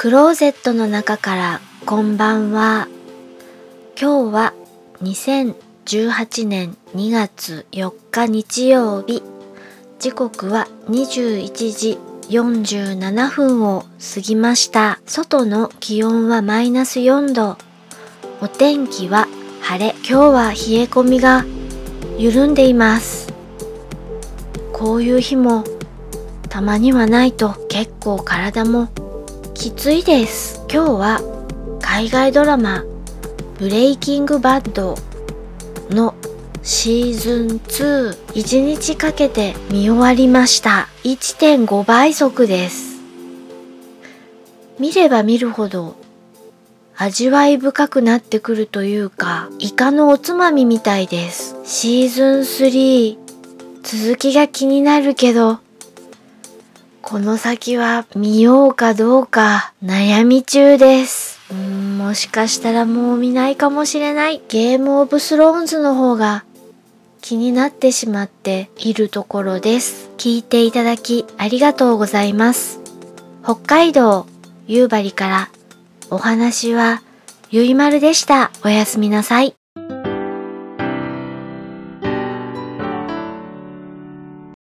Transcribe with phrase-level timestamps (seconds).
[0.00, 2.86] クローゼットの中からこんばんは。
[4.00, 4.54] 今日は
[5.02, 9.24] 2018年2月4日日曜日。
[9.98, 11.98] 時刻は21時
[12.28, 15.00] 47分を過ぎました。
[15.04, 17.56] 外の気温はマイナス4度。
[18.40, 19.26] お天気は
[19.62, 19.96] 晴れ。
[19.96, 21.44] 今日は冷え込みが
[22.16, 23.34] 緩んでいます。
[24.72, 25.64] こういう日も
[26.48, 28.90] たまにはないと結構体も
[29.58, 30.64] きついです。
[30.72, 31.20] 今日は
[31.82, 32.84] 海外ドラマ
[33.58, 34.94] ブレイキングバッド
[35.90, 36.14] の
[36.62, 40.86] シーズン2 1日かけて見終わりました。
[41.02, 43.00] 1.5倍速です。
[44.78, 45.96] 見れば見るほど
[46.96, 51.56] 味わい深くなってくるというか、イカのおつまみみたいです。
[51.64, 53.18] シーズン3
[53.82, 55.58] 続きが気になるけど、
[57.08, 61.40] この先は見ようかどうか悩み中です。
[61.50, 64.42] うんもしかしたらもう見ないかもしれない。
[64.50, 66.44] ゲームオブスローンズの方が
[67.22, 70.10] 気になってしまっているところです。
[70.18, 72.78] 聞いていただきありがとうございます。
[73.42, 74.26] 北海道
[74.66, 75.48] 夕張から
[76.10, 77.02] お話は
[77.48, 78.50] ゆいまるでした。
[78.66, 79.54] おやすみなさい。